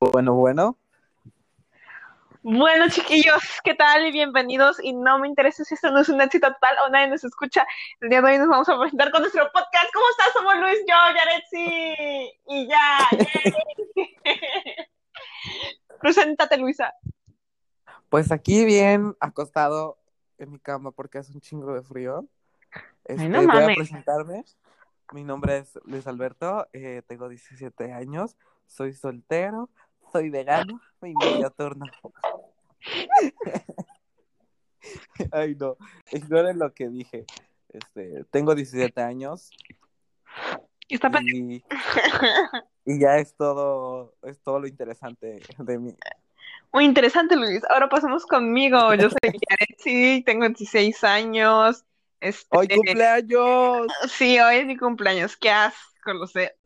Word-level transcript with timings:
Bueno, 0.00 0.34
bueno. 0.34 0.78
Bueno, 2.42 2.88
chiquillos, 2.88 3.42
¿qué 3.64 3.74
tal? 3.74 4.06
Y 4.06 4.12
bienvenidos. 4.12 4.78
Y 4.80 4.92
no 4.92 5.18
me 5.18 5.26
interesa 5.26 5.64
si 5.64 5.74
esto 5.74 5.90
no 5.90 5.98
es 5.98 6.08
un 6.08 6.20
éxito 6.20 6.52
total 6.52 6.76
o 6.86 6.88
nadie 6.88 7.08
nos 7.08 7.24
escucha. 7.24 7.66
El 8.00 8.08
día 8.08 8.22
de 8.22 8.30
hoy 8.30 8.38
nos 8.38 8.46
vamos 8.46 8.68
a 8.68 8.78
presentar 8.78 9.10
con 9.10 9.22
nuestro 9.22 9.44
podcast. 9.52 9.92
¿Cómo 9.92 10.06
estás? 10.10 10.32
Somos 10.34 10.56
Luis, 10.60 10.78
yo, 10.86 10.94
Yaretsi. 11.16 12.32
Y 12.46 12.68
ya. 12.68 13.08
Preséntate, 16.00 16.58
Luisa. 16.58 16.94
Pues 18.08 18.30
aquí 18.30 18.64
bien 18.64 19.16
acostado 19.18 19.98
en 20.38 20.52
mi 20.52 20.60
cama 20.60 20.92
porque 20.92 21.18
hace 21.18 21.32
un 21.32 21.40
chingo 21.40 21.74
de 21.74 21.82
frío. 21.82 22.24
Este, 23.04 23.24
Ay, 23.24 23.28
no 23.30 23.42
voy 23.42 23.62
a 23.64 23.74
presentarme. 23.74 24.44
Mi 25.12 25.24
nombre 25.24 25.58
es 25.58 25.78
Luis 25.84 26.06
Alberto, 26.06 26.68
eh, 26.74 27.00
tengo 27.06 27.30
17 27.30 27.92
años, 27.94 28.36
soy 28.66 28.92
soltero, 28.92 29.70
soy 30.12 30.30
vegano 30.30 30.80
y 31.02 31.14
medio 31.14 31.50
turno. 31.50 31.86
Ay, 35.32 35.56
no, 35.56 35.76
ignoren 36.12 36.58
lo 36.58 36.72
que 36.72 36.88
dije. 36.88 37.26
Este, 37.68 38.24
tengo 38.30 38.54
17 38.54 38.98
años 39.02 39.50
Y 40.88 40.94
está 40.94 41.10
pendiente. 41.10 41.62
y, 42.86 42.94
y 42.94 43.00
ya 43.00 43.18
es 43.18 43.34
todo, 43.34 44.14
es 44.22 44.40
todo 44.40 44.60
lo 44.60 44.66
interesante 44.66 45.40
de 45.58 45.78
mí. 45.78 45.94
Muy 46.72 46.84
interesante, 46.84 47.36
Luis. 47.36 47.62
Ahora 47.68 47.88
pasamos 47.88 48.26
conmigo. 48.26 48.94
Yo 48.94 49.10
soy 49.10 49.18
Yaretsi, 49.50 50.22
tengo 50.24 50.46
16 50.46 51.04
años. 51.04 51.84
Este, 52.20 52.56
¡Hoy 52.56 52.68
cumpleaños! 52.68 53.86
Sí, 54.08 54.38
hoy 54.40 54.56
es 54.56 54.66
mi 54.66 54.76
cumpleaños. 54.76 55.36
Qué 55.36 55.50
asco, 55.50 56.12
lo 56.12 56.26
sé. 56.26 56.56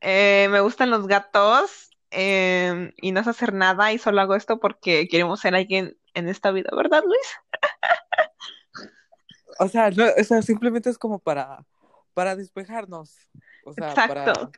Eh, 0.00 0.48
me 0.50 0.60
gustan 0.60 0.90
los 0.90 1.06
gatos 1.06 1.89
eh, 2.10 2.92
y 2.96 3.12
no 3.12 3.22
sé 3.22 3.30
hacer 3.30 3.52
nada 3.52 3.92
y 3.92 3.98
solo 3.98 4.20
hago 4.20 4.34
esto 4.34 4.58
porque 4.58 5.08
queremos 5.08 5.40
ser 5.40 5.54
alguien 5.54 5.96
en 6.14 6.28
esta 6.28 6.50
vida, 6.50 6.70
¿verdad, 6.76 7.02
Luis? 7.04 7.20
O 9.58 9.68
sea, 9.68 9.90
no, 9.90 10.04
o 10.18 10.24
sea, 10.24 10.42
simplemente 10.42 10.88
es 10.88 10.98
como 10.98 11.18
para, 11.18 11.64
para 12.14 12.34
despejarnos. 12.34 13.14
O 13.64 13.72
sea, 13.72 13.94
para, 13.94 14.24
Exacto. 14.24 14.52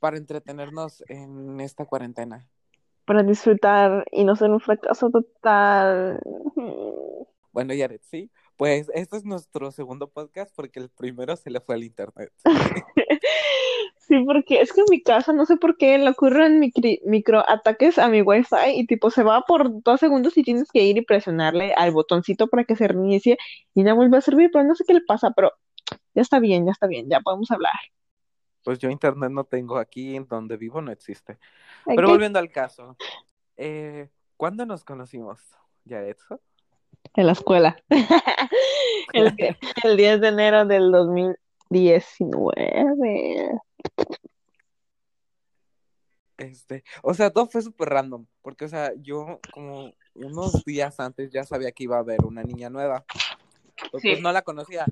para 0.00 0.16
entretenernos 0.16 1.04
en 1.08 1.60
esta 1.60 1.86
cuarentena. 1.86 2.46
Para 3.04 3.22
disfrutar 3.22 4.04
y 4.10 4.24
no 4.24 4.36
ser 4.36 4.50
un 4.50 4.60
fracaso 4.60 5.10
total. 5.10 6.20
Bueno, 7.52 7.74
Yaret, 7.74 8.02
sí. 8.02 8.30
Pues 8.56 8.90
este 8.92 9.16
es 9.16 9.24
nuestro 9.24 9.70
segundo 9.70 10.08
podcast 10.10 10.52
porque 10.54 10.80
el 10.80 10.90
primero 10.90 11.36
se 11.36 11.50
le 11.50 11.60
fue 11.60 11.76
al 11.76 11.84
internet. 11.84 12.32
Sí, 14.08 14.24
porque 14.24 14.62
es 14.62 14.72
que 14.72 14.80
en 14.80 14.86
mi 14.88 15.02
casa 15.02 15.34
no 15.34 15.44
sé 15.44 15.58
por 15.58 15.76
qué 15.76 15.98
le 15.98 16.08
ocurren 16.08 16.60
micri- 16.62 17.00
microataques 17.04 17.98
a 17.98 18.08
mi 18.08 18.22
wifi 18.22 18.56
y 18.74 18.86
tipo 18.86 19.10
se 19.10 19.22
va 19.22 19.42
por 19.42 19.82
dos 19.82 20.00
segundos 20.00 20.36
y 20.38 20.42
tienes 20.42 20.72
que 20.72 20.82
ir 20.82 20.96
y 20.96 21.02
presionarle 21.02 21.74
al 21.76 21.90
botoncito 21.90 22.46
para 22.48 22.64
que 22.64 22.74
se 22.74 22.88
reinicie 22.88 23.36
y 23.74 23.84
ya 23.84 23.92
vuelve 23.92 24.16
a 24.16 24.22
servir, 24.22 24.48
pero 24.50 24.64
no 24.64 24.74
sé 24.74 24.84
qué 24.86 24.94
le 24.94 25.02
pasa, 25.02 25.32
pero 25.32 25.52
ya 26.14 26.22
está 26.22 26.38
bien, 26.38 26.64
ya 26.64 26.72
está 26.72 26.86
bien, 26.86 27.06
ya 27.10 27.20
podemos 27.20 27.50
hablar. 27.50 27.74
Pues 28.64 28.78
yo 28.78 28.88
internet 28.88 29.30
no 29.30 29.44
tengo 29.44 29.76
aquí, 29.76 30.16
en 30.16 30.26
donde 30.26 30.56
vivo 30.56 30.80
no 30.80 30.90
existe. 30.90 31.38
Pero 31.84 32.08
volviendo 32.08 32.38
al 32.38 32.50
caso, 32.50 32.96
eh, 33.58 34.08
¿cuándo 34.38 34.64
nos 34.64 34.84
conocimos, 34.84 35.40
Yaret? 35.84 36.18
En 37.14 37.26
la 37.26 37.32
escuela. 37.32 37.76
El, 39.12 39.32
el 39.84 39.96
10 39.96 40.20
de 40.20 40.28
enero 40.28 40.64
del 40.64 40.90
2019. 41.70 43.60
Este, 46.36 46.84
o 47.02 47.14
sea, 47.14 47.30
todo 47.30 47.46
fue 47.46 47.62
súper 47.62 47.88
random, 47.88 48.24
porque, 48.42 48.66
o 48.66 48.68
sea, 48.68 48.92
yo 48.96 49.40
como 49.52 49.92
unos 50.14 50.64
días 50.64 51.00
antes 51.00 51.32
ya 51.32 51.42
sabía 51.42 51.72
que 51.72 51.82
iba 51.84 51.96
a 51.96 52.00
haber 52.00 52.24
una 52.24 52.44
niña 52.44 52.70
nueva, 52.70 53.04
pero 53.90 53.98
Sí. 53.98 54.10
pues 54.10 54.20
no 54.22 54.30
la 54.30 54.42
conocía. 54.42 54.86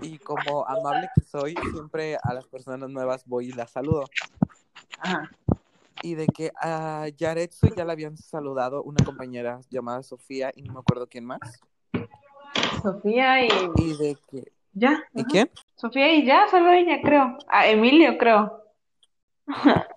Y 0.00 0.18
como 0.18 0.66
amable 0.66 1.08
que 1.14 1.20
soy, 1.22 1.54
siempre 1.72 2.16
a 2.20 2.34
las 2.34 2.48
personas 2.48 2.90
nuevas 2.90 3.24
voy 3.26 3.48
y 3.50 3.52
las 3.52 3.70
saludo. 3.70 4.04
Ajá. 4.98 5.30
Y 6.02 6.16
de 6.16 6.26
que 6.26 6.50
a 6.60 7.06
Yaretsu 7.16 7.68
ya 7.76 7.84
la 7.84 7.92
habían 7.92 8.16
saludado 8.16 8.82
una 8.82 9.04
compañera 9.04 9.60
llamada 9.70 10.02
Sofía 10.02 10.50
y 10.56 10.62
no 10.62 10.72
me 10.72 10.80
acuerdo 10.80 11.06
quién 11.06 11.24
más. 11.26 11.38
Sofía 12.82 13.44
y 13.46 13.48
Y 13.76 13.96
de 13.98 14.16
que... 14.28 14.50
ya. 14.72 15.04
¿Y 15.14 15.20
ajá. 15.20 15.28
quién? 15.30 15.50
Sofía 15.82 16.14
y 16.14 16.24
ya, 16.24 16.46
solo 16.48 16.70
ella, 16.70 17.00
creo. 17.02 17.36
A 17.48 17.66
Emilio, 17.66 18.16
creo. 18.16 18.62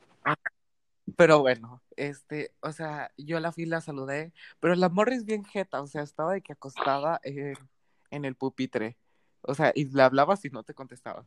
Pero 1.15 1.41
bueno, 1.41 1.83
este, 1.95 2.49
o 2.61 2.71
sea, 2.71 3.11
yo 3.17 3.39
la 3.39 3.51
fui 3.51 3.67
la 3.67 3.81
saludé, 3.81 4.33
pero 4.59 4.73
la 4.73 4.89
morra 4.89 5.13
es 5.13 5.25
bien 5.25 5.45
jeta, 5.45 5.81
o 5.83 5.87
sea, 5.87 6.01
estaba 6.01 6.33
de 6.33 6.41
que 6.41 6.53
acostada 6.53 7.19
en, 7.21 7.53
en 8.09 8.25
el 8.25 8.33
pupitre. 8.35 8.97
O 9.43 9.53
sea, 9.53 9.71
y 9.75 9.85
le 9.85 10.01
hablabas 10.01 10.43
y 10.43 10.49
no 10.49 10.63
te 10.63 10.73
contestaba. 10.73 11.23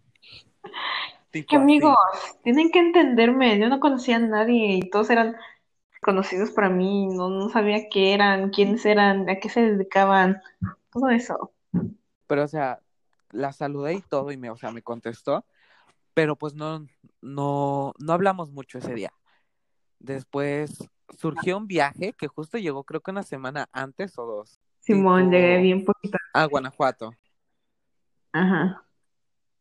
Tipo 1.30 1.50
así. 1.50 1.56
amigos, 1.56 1.96
tienen 2.42 2.72
que 2.72 2.80
entenderme. 2.80 3.60
Yo 3.60 3.68
no 3.68 3.78
conocía 3.78 4.16
a 4.16 4.18
nadie 4.18 4.74
y 4.74 4.90
todos 4.90 5.08
eran 5.10 5.36
conocidos 6.02 6.50
para 6.50 6.68
mí. 6.68 7.06
No, 7.06 7.30
no 7.30 7.48
sabía 7.48 7.88
qué 7.88 8.12
eran, 8.12 8.50
quiénes 8.50 8.84
eran, 8.84 9.30
a 9.30 9.36
qué 9.36 9.48
se 9.48 9.60
dedicaban. 9.60 10.42
Todo 10.90 11.10
eso. 11.10 11.52
Pero, 12.26 12.42
o 12.42 12.48
sea, 12.48 12.80
la 13.30 13.52
saludé 13.52 13.94
y 13.94 14.02
todo, 14.02 14.32
y 14.32 14.36
me, 14.36 14.50
o 14.50 14.56
sea, 14.56 14.70
me 14.70 14.82
contestó, 14.82 15.44
pero 16.14 16.36
pues 16.36 16.54
no, 16.54 16.86
no, 17.20 17.94
no 17.98 18.12
hablamos 18.12 18.50
mucho 18.50 18.78
ese 18.78 18.94
día. 18.94 19.12
Después 19.98 20.78
surgió 21.16 21.56
un 21.56 21.66
viaje 21.66 22.12
que 22.12 22.28
justo 22.28 22.58
llegó, 22.58 22.84
creo 22.84 23.00
que 23.00 23.10
una 23.10 23.22
semana 23.22 23.68
antes 23.72 24.18
o 24.18 24.26
dos, 24.26 24.60
Simón, 24.80 25.24
Tipo- 25.24 25.32
llegué 25.32 25.58
bien 25.58 25.84
poquito. 25.84 26.18
a 26.32 26.44
Guanajuato. 26.46 27.12
Ajá. 28.32 28.84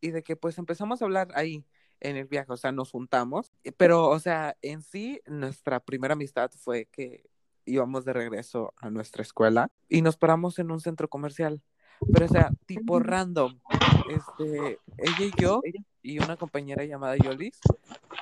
Y 0.00 0.10
de 0.10 0.22
que 0.22 0.36
pues 0.36 0.58
empezamos 0.58 1.02
a 1.02 1.04
hablar 1.04 1.28
ahí 1.34 1.64
en 2.00 2.16
el 2.16 2.26
viaje, 2.26 2.52
o 2.52 2.56
sea, 2.56 2.70
nos 2.70 2.92
juntamos, 2.92 3.52
pero, 3.76 4.08
o 4.08 4.18
sea, 4.20 4.56
en 4.62 4.82
sí, 4.82 5.20
nuestra 5.26 5.80
primera 5.80 6.12
amistad 6.12 6.50
fue 6.56 6.86
que 6.86 7.28
íbamos 7.64 8.04
de 8.04 8.12
regreso 8.12 8.72
a 8.76 8.90
nuestra 8.90 9.22
escuela 9.22 9.68
y 9.88 10.02
nos 10.02 10.16
paramos 10.16 10.58
en 10.58 10.70
un 10.70 10.80
centro 10.80 11.08
comercial, 11.08 11.62
pero, 12.12 12.26
o 12.26 12.28
sea, 12.28 12.50
tipo 12.66 13.00
random, 13.00 13.58
este, 14.08 14.78
ella 14.96 15.24
y 15.24 15.32
yo 15.36 15.60
y 16.02 16.18
una 16.18 16.36
compañera 16.36 16.84
llamada 16.84 17.16
Yolis, 17.16 17.58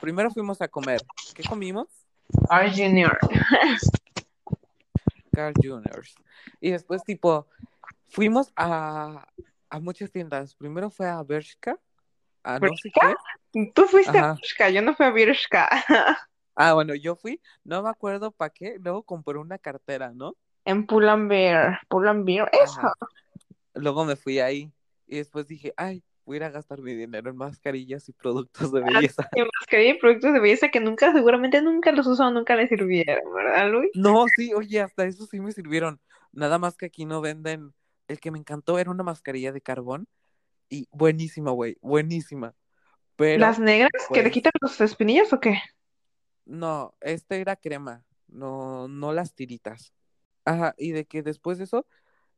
primero 0.01 0.31
fuimos 0.31 0.61
a 0.61 0.69
comer, 0.69 1.03
¿qué 1.35 1.43
comimos? 1.43 1.87
R 2.51 2.71
Junior. 2.71 3.19
Carl 5.33 5.55
Juniors, 5.63 6.15
y 6.61 6.71
después, 6.71 7.05
tipo, 7.05 7.47
fuimos 8.09 8.53
a, 8.57 9.27
a 9.69 9.81
muchas 9.81 10.11
tiendas, 10.11 10.55
primero 10.55 10.91
fue 10.91 11.09
a 11.09 11.23
Bershka, 11.23 11.79
a 12.43 12.59
no 12.59 12.75
sé 12.77 12.91
qué, 12.93 13.15
Tú 13.75 13.85
fuiste 13.85 14.19
Ajá. 14.19 14.31
a 14.31 14.35
Birshka, 14.35 14.71
yo 14.71 14.83
no 14.83 14.95
fui 14.95 15.07
a 15.07 15.11
Birshka. 15.11 15.69
Ah, 16.59 16.73
bueno, 16.73 16.95
yo 16.95 17.17
fui, 17.17 17.39
no 17.65 17.83
me 17.83 17.91
acuerdo 17.91 18.31
para 18.31 18.49
qué, 18.49 18.79
luego 18.83 19.03
compré 19.03 19.37
una 19.37 19.59
cartera, 19.59 20.13
¿no? 20.15 20.37
En 20.65 20.87
Pull&Bear. 20.87 21.81
Pull&Bear, 21.87 22.49
eso. 22.51 22.81
Luego 23.77 24.05
me 24.05 24.17
fui 24.17 24.41
ahí 24.41 24.73
y 25.07 25.19
después 25.19 25.47
dije, 25.47 25.73
ay, 25.77 26.03
voy 26.25 26.37
a 26.37 26.39
ir 26.39 26.45
a 26.45 26.51
gastar 26.51 26.81
mi 26.81 26.95
dinero 26.95 27.31
en 27.31 27.37
mascarillas 27.37 28.09
y 28.09 28.13
productos 28.13 28.73
de 28.73 28.81
belleza. 28.81 29.29
Y 29.35 29.43
mascarilla 29.43 29.91
y 29.91 29.99
productos 29.99 30.33
de 30.33 30.41
belleza 30.41 30.69
que 30.69 30.81
nunca, 30.81 31.13
seguramente 31.13 31.63
nunca 31.63 31.93
los 31.93 32.07
usó, 32.07 32.31
nunca 32.31 32.57
les 32.57 32.69
sirvieron, 32.69 33.33
¿verdad, 33.35 33.71
Luis? 33.71 33.91
No, 33.95 34.25
sí, 34.37 34.53
oye, 34.55 34.81
hasta 34.81 35.05
eso 35.05 35.27
sí 35.27 35.41
me 35.41 35.53
sirvieron. 35.53 36.01
Nada 36.33 36.59
más 36.59 36.77
que 36.77 36.87
aquí 36.87 37.05
no 37.05 37.21
venden. 37.21 37.73
El 38.09 38.21
que 38.21 38.31
me 38.31 38.39
encantó 38.39 38.79
era 38.79 38.91
una 38.91 39.03
mascarilla 39.03 39.53
de 39.53 39.61
carbón 39.61 40.07
y 40.69 40.89
buenísima, 40.91 41.51
güey, 41.51 41.77
buenísima. 41.81 42.55
Pero 43.17 43.41
¿Las 43.41 43.59
negras 43.59 43.91
que 44.13 44.17
le 44.17 44.23
pues- 44.25 44.33
quitan 44.35 44.53
los 44.61 44.81
espinillos 44.81 45.33
o 45.33 45.41
qué? 45.41 45.61
no, 46.45 46.95
este 47.01 47.41
era 47.41 47.57
crema, 47.57 48.05
no, 48.29 48.89
no 48.89 49.13
las 49.13 49.35
tiritas. 49.35 49.93
Ajá, 50.45 50.75
y 50.79 50.93
de 50.93 51.05
que 51.05 51.23
después 51.23 51.59
de 51.59 51.65
eso, 51.65 51.87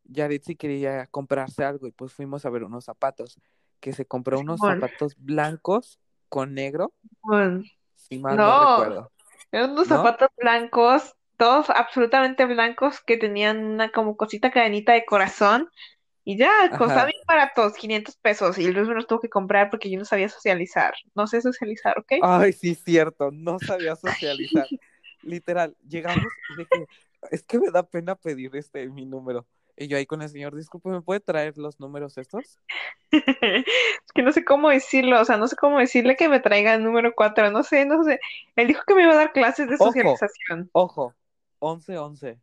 Yaritzi 0.09 0.57
quería 0.57 1.07
comprarse 1.07 1.65
algo 1.65 1.87
y 1.87 1.93
pues 1.93 2.13
fuimos 2.13 2.45
a 2.45 2.51
ver 2.51 2.65
unos 2.65 2.85
zapatos, 2.85 3.39
que 3.81 3.93
se 3.93 4.05
compró 4.07 4.41
unos 4.41 4.61
zapatos 4.61 5.15
blancos 5.17 5.99
con 6.29 6.55
negro, 6.55 6.93
Bueno, 7.23 7.63
si 7.95 8.19
mal 8.19 8.37
no, 8.37 8.45
No. 8.45 8.77
recuerdo. 8.83 9.13
eran 9.53 9.71
unos 9.71 9.89
¿No? 9.89 9.97
zapatos 9.97 10.29
blancos, 10.37 11.15
todos 11.37 11.71
absolutamente 11.71 12.45
blancos, 12.47 13.01
que 13.01 13.17
tenían 13.17 13.65
una 13.65 13.91
como 13.91 14.17
cosita 14.17 14.51
cadenita 14.51 14.93
de 14.93 15.05
corazón. 15.05 15.69
Y 16.25 16.37
ya, 16.37 16.51
costaban 16.77 17.07
bien 17.07 17.23
baratos, 17.27 17.73
500 17.75 18.17
pesos. 18.17 18.59
Y 18.59 18.71
Luis 18.71 18.87
me 18.87 18.95
los 18.95 19.07
tuvo 19.07 19.21
que 19.21 19.31
comprar 19.31 19.71
porque 19.71 19.91
yo 19.91 19.99
no 19.99 20.05
sabía 20.05 20.29
socializar. 20.29 20.93
No 21.15 21.27
sé 21.27 21.41
socializar, 21.41 21.99
¿ok? 21.99 22.13
Ay, 22.23 22.53
sí, 22.53 22.75
cierto, 22.75 23.31
no 23.31 23.59
sabía 23.59 23.97
socializar. 23.97 24.69
Literal, 25.23 25.75
llegamos 25.89 26.23
y 26.49 26.55
dije, 26.55 26.87
es 27.31 27.43
que 27.45 27.59
me 27.59 27.71
da 27.71 27.83
pena 27.83 28.15
pedir 28.15 28.55
este 28.57 28.87
mi 28.91 29.07
número. 29.07 29.47
Y 29.81 29.87
yo 29.87 29.97
ahí 29.97 30.07
con 30.07 30.23
el 30.23 30.29
señor, 30.29 30.57
disculpe, 30.57 30.89
¿me 30.89 31.03
puede 31.03 31.21
traer 31.21 31.57
los 31.57 31.79
números 31.79 32.19
estos? 32.19 32.59
Es 33.13 34.13
que 34.13 34.23
no 34.23 34.33
sé 34.33 34.45
cómo 34.45 34.71
decirlo, 34.71 35.21
o 35.21 35.25
sea, 35.25 35.37
no 35.37 35.47
sé 35.47 35.55
cómo 35.55 35.79
decirle 35.79 36.17
que 36.17 36.29
me 36.29 36.41
traiga 36.41 36.75
el 36.75 36.83
número 36.83 37.15
4, 37.15 37.53
no 37.53 37.63
sé, 37.63 37.85
no 37.87 38.03
sé. 38.03 38.19
Él 38.57 38.67
dijo 38.67 38.83
que 38.85 38.95
me 38.95 39.05
iba 39.05 39.13
a 39.13 39.17
dar 39.17 39.33
clases 39.33 39.69
de 39.69 39.77
Ojo. 39.77 39.87
socialización. 39.87 40.69
Ojo, 40.73 41.15
11-11. 41.61 42.41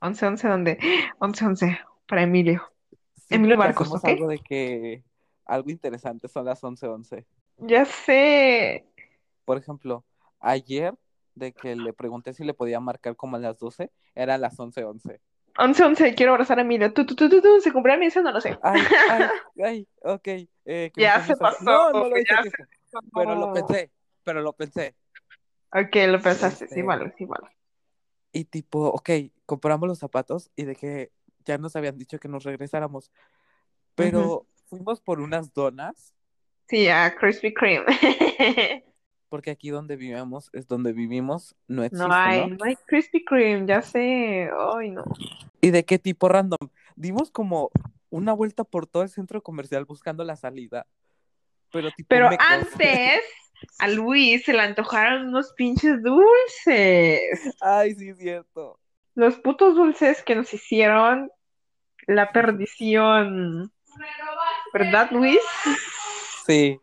11, 0.00 0.26
11, 0.26 0.48
¿dónde? 0.48 0.78
11, 1.18 1.46
11, 1.46 1.80
para 2.06 2.22
Emilio. 2.22 2.62
Siempre 3.14 3.54
Emilio 3.54 3.62
hacemos 3.62 3.94
¿ok? 3.94 4.08
algo 4.08 4.28
de 4.28 4.38
que 4.38 5.02
algo 5.46 5.70
interesante 5.70 6.28
son 6.28 6.44
las 6.44 6.62
11-11. 6.62 7.24
Ya 7.56 7.86
sé. 7.86 8.84
Por 9.46 9.56
ejemplo, 9.56 10.04
ayer 10.40 10.94
de 11.34 11.52
que 11.52 11.74
le 11.74 11.94
pregunté 11.94 12.34
si 12.34 12.44
le 12.44 12.52
podía 12.52 12.80
marcar 12.80 13.16
como 13.16 13.36
a 13.36 13.38
las 13.38 13.58
12, 13.58 13.90
eran 14.14 14.42
las 14.42 14.58
11-11. 14.58 14.84
11, 14.84 15.20
11, 15.58 16.14
quiero 16.14 16.32
abrazar 16.32 16.58
a 16.58 16.62
Emilio. 16.62 16.92
Tú, 16.92 17.04
tú, 17.06 17.14
tú, 17.14 17.28
tú, 17.28 17.60
¿se 17.60 17.72
cumplió 17.72 17.96
mi? 17.98 18.08
No 18.08 18.32
lo 18.32 18.40
sé. 18.40 18.58
Ay, 18.62 18.80
ay, 19.10 19.22
ay, 19.64 19.88
ok. 20.02 20.28
eh, 20.64 20.92
Ya 20.96 21.20
se 21.20 21.36
pasó, 21.36 21.64
No, 21.64 21.92
no 21.92 22.08
lo 22.08 22.18
hice 22.18 22.26
ya 22.32 22.38
a 22.38 22.42
tiempo, 22.42 22.64
pero 23.14 23.34
lo 23.34 23.52
pensé, 23.52 23.90
pero 24.24 24.40
lo 24.40 24.52
pensé. 24.52 24.94
Ok, 25.72 25.94
lo 26.08 26.20
pensaste, 26.20 26.66
sí, 26.66 26.74
Este- 26.74 26.82
vale, 26.82 27.12
sí, 27.16 27.24
vale. 27.24 27.48
Y 28.32 28.44
tipo, 28.44 28.88
ok, 28.88 29.10
compramos 29.46 29.88
los 29.88 29.98
zapatos 29.98 30.50
y 30.56 30.64
de 30.64 30.74
que 30.74 31.10
ya 31.44 31.58
nos 31.58 31.76
habían 31.76 31.98
dicho 31.98 32.18
que 32.18 32.28
nos 32.28 32.44
regresáramos. 32.44 33.10
Pero 33.94 34.46
fuimos 34.68 35.00
por 35.00 35.20
unas 35.20 35.52
donas, 35.52 36.14
Sí, 36.68 36.88
a 36.88 37.14
Krispy 37.14 37.52
Kreme. 37.52 37.84
porque 39.32 39.50
aquí 39.50 39.70
donde 39.70 39.96
vivimos 39.96 40.50
es 40.52 40.68
donde 40.68 40.92
vivimos, 40.92 41.56
no 41.66 41.84
existe, 41.84 42.06
No 42.06 42.14
hay, 42.14 42.50
¿no? 42.50 42.56
no 42.56 42.64
hay 42.66 42.76
Krispy 42.76 43.24
Kreme, 43.24 43.66
ya 43.66 43.80
sé. 43.80 44.50
Ay, 44.76 44.90
no. 44.90 45.04
¿Y 45.62 45.70
de 45.70 45.86
qué 45.86 45.98
tipo 45.98 46.28
random? 46.28 46.58
Dimos 46.96 47.30
como 47.30 47.70
una 48.10 48.34
vuelta 48.34 48.62
por 48.62 48.86
todo 48.86 49.02
el 49.02 49.08
centro 49.08 49.42
comercial 49.42 49.86
buscando 49.86 50.22
la 50.22 50.36
salida. 50.36 50.86
Pero 51.72 51.90
tipo 51.92 52.08
Pero 52.10 52.28
antes, 52.38 53.22
a 53.78 53.88
Luis 53.88 54.44
se 54.44 54.52
le 54.52 54.60
antojaron 54.60 55.28
unos 55.28 55.54
pinches 55.54 56.02
dulces. 56.02 57.56
Ay, 57.62 57.94
sí, 57.94 58.10
es 58.10 58.18
cierto. 58.18 58.78
Los 59.14 59.36
putos 59.36 59.74
dulces 59.76 60.22
que 60.22 60.34
nos 60.34 60.52
hicieron 60.52 61.30
la 62.06 62.32
perdición. 62.32 63.72
¿Verdad, 64.74 65.10
Luis? 65.10 65.40
Sí. 66.44 66.78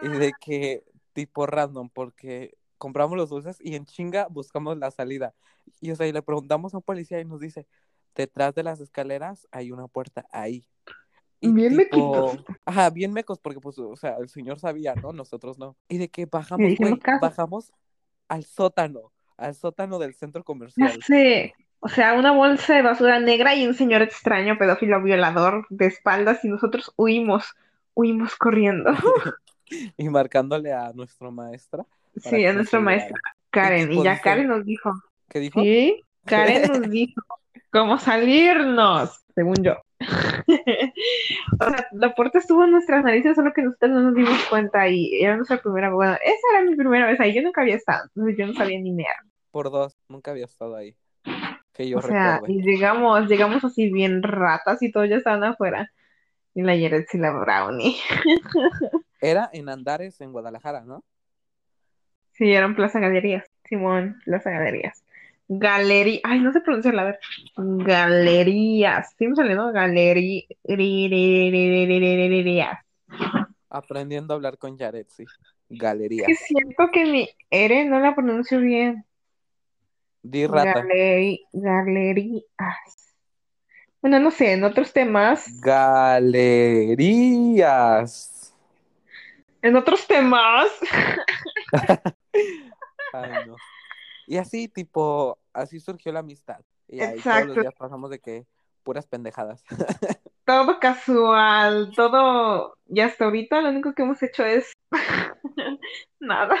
Y 0.00 0.08
de 0.08 0.32
que 0.40 0.84
tipo 1.12 1.46
random, 1.46 1.88
porque 1.90 2.56
compramos 2.78 3.16
los 3.16 3.30
dulces 3.30 3.58
y 3.60 3.76
en 3.76 3.86
chinga 3.86 4.26
buscamos 4.28 4.76
la 4.78 4.90
salida. 4.90 5.34
Y 5.80 5.90
o 5.90 5.96
sea, 5.96 6.06
y 6.06 6.12
le 6.12 6.22
preguntamos 6.22 6.74
a 6.74 6.78
un 6.78 6.82
policía 6.82 7.20
y 7.20 7.24
nos 7.24 7.40
dice, 7.40 7.66
detrás 8.14 8.54
de 8.54 8.62
las 8.62 8.80
escaleras 8.80 9.46
hay 9.50 9.70
una 9.70 9.88
puerta 9.88 10.26
ahí. 10.32 10.66
Y 11.40 11.52
Bien 11.52 11.76
tipo, 11.76 12.32
mequitos. 12.32 12.56
ajá, 12.64 12.90
bien 12.90 13.12
mecos, 13.12 13.40
porque 13.40 13.60
pues, 13.60 13.78
o 13.78 13.96
sea, 13.96 14.16
el 14.20 14.28
señor 14.28 14.60
sabía, 14.60 14.94
¿no? 14.94 15.12
Nosotros 15.12 15.58
no. 15.58 15.76
Y 15.88 15.98
de 15.98 16.08
que 16.08 16.26
bajamos, 16.26 16.72
bajamos 17.20 17.72
al 18.28 18.44
sótano, 18.44 19.12
al 19.36 19.54
sótano 19.54 19.98
del 19.98 20.14
centro 20.14 20.44
comercial. 20.44 21.02
sé. 21.04 21.54
O 21.80 21.88
sea, 21.88 22.14
una 22.14 22.30
bolsa 22.30 22.76
de 22.76 22.82
basura 22.82 23.18
negra 23.18 23.56
y 23.56 23.66
un 23.66 23.74
señor 23.74 24.02
extraño, 24.02 24.56
pedófilo 24.56 25.02
violador, 25.02 25.66
de 25.68 25.86
espaldas 25.86 26.44
y 26.44 26.48
nosotros 26.48 26.92
huimos, 26.96 27.56
huimos 27.94 28.36
corriendo. 28.36 28.92
Y 29.96 30.08
marcándole 30.08 30.72
a 30.72 30.92
nuestra 30.92 31.30
maestra. 31.30 31.84
Sí, 32.16 32.44
a 32.44 32.52
nuestra 32.52 32.80
maestra 32.80 33.18
Karen. 33.50 33.92
Y 33.92 34.02
ya 34.02 34.20
Karen 34.20 34.48
nos 34.48 34.64
dijo, 34.64 34.92
¿Qué 35.28 35.40
dijo? 35.40 35.60
sí, 35.60 36.02
Karen 36.24 36.68
nos 36.68 36.80
dijo 36.90 37.22
cómo 37.70 37.98
salirnos, 37.98 39.22
según 39.34 39.56
yo. 39.62 39.76
O 41.60 41.64
sea, 41.70 41.86
la 41.92 42.14
puerta 42.14 42.38
estuvo 42.38 42.64
en 42.64 42.72
nuestras 42.72 43.04
narices, 43.04 43.36
solo 43.36 43.52
que 43.52 43.62
nosotros 43.62 43.92
no 43.92 44.00
nos 44.02 44.14
dimos 44.14 44.44
cuenta 44.50 44.88
y 44.88 45.22
era 45.22 45.36
nuestra 45.36 45.60
primera, 45.60 45.92
bueno, 45.92 46.14
esa 46.14 46.58
era 46.58 46.68
mi 46.68 46.74
primera 46.74 47.06
vez 47.06 47.20
ahí, 47.20 47.34
yo 47.34 47.42
nunca 47.42 47.60
había 47.60 47.76
estado, 47.76 48.04
entonces 48.14 48.36
yo 48.36 48.46
no 48.46 48.54
sabía 48.54 48.80
ni 48.80 48.90
mear. 48.90 49.14
Por 49.50 49.70
dos, 49.70 49.96
nunca 50.08 50.32
había 50.32 50.46
estado 50.46 50.74
ahí. 50.76 50.96
Que 51.72 51.88
yo 51.88 51.98
O 51.98 52.02
sea, 52.02 52.34
recuerde. 52.34 52.54
y 52.54 52.62
llegamos, 52.62 53.28
llegamos 53.28 53.64
así 53.64 53.90
bien 53.92 54.22
ratas 54.22 54.82
y 54.82 54.90
todos 54.90 55.08
ya 55.08 55.16
estaban 55.16 55.44
afuera. 55.44 55.90
Y 56.54 56.62
la 56.62 56.74
y 56.74 56.88
la 56.88 57.30
Brownie. 57.30 57.96
Era 59.22 59.48
en 59.52 59.68
Andares, 59.68 60.20
en 60.20 60.32
Guadalajara, 60.32 60.84
¿no? 60.84 61.04
Sí, 62.32 62.52
eran 62.52 62.74
Plaza 62.74 62.98
Galerías. 62.98 63.44
Simón, 63.64 64.20
Plaza 64.24 64.50
Galerías. 64.50 65.04
Galería, 65.48 66.20
ay, 66.24 66.40
no 66.40 66.52
sé 66.52 66.60
pronunciarla, 66.60 67.02
a 67.02 67.04
ver. 67.06 67.18
Galerías. 67.56 69.14
Salió, 69.36 69.54
¿no? 69.54 69.72
Galerías. 69.72 71.06
Aprendiendo 73.70 74.34
a 74.34 74.36
hablar 74.36 74.58
con 74.58 74.76
Jared, 74.76 75.06
sí. 75.08 75.22
Es 75.22 75.78
Galería. 75.78 76.26
que 76.26 76.34
siento 76.34 76.90
que 76.92 77.06
mi 77.06 77.28
R 77.50 77.84
no 77.84 78.00
la 78.00 78.14
pronuncio 78.14 78.58
bien. 78.60 79.04
Di 80.22 80.46
rata. 80.46 80.82
Galeri- 80.82 81.46
Galerías. 81.52 83.14
Bueno, 84.00 84.18
no 84.18 84.30
sé, 84.32 84.52
en 84.54 84.64
otros 84.64 84.92
temas. 84.92 85.60
Galerías. 85.60 86.92
En 89.62 89.76
otros 89.76 90.06
temas. 90.06 90.66
Ay, 93.12 93.30
no. 93.46 93.56
Y 94.26 94.36
así, 94.38 94.68
tipo, 94.68 95.38
así 95.52 95.80
surgió 95.80 96.12
la 96.12 96.20
amistad. 96.20 96.60
Y 96.88 97.00
ahí 97.00 97.08
todos 97.10 97.18
Exacto. 97.26 97.46
los 97.54 97.56
días 97.62 97.74
pasamos 97.78 98.10
de 98.10 98.18
que 98.20 98.46
puras 98.82 99.06
pendejadas. 99.06 99.64
todo 100.44 100.78
casual, 100.80 101.92
todo, 101.94 102.76
y 102.86 103.00
hasta 103.00 103.24
ahorita 103.26 103.60
lo 103.60 103.70
único 103.70 103.94
que 103.94 104.02
hemos 104.02 104.22
hecho 104.22 104.44
es 104.44 104.72
nada. 106.20 106.56